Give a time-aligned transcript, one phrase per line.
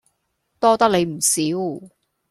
[0.59, 1.41] 多得你唔少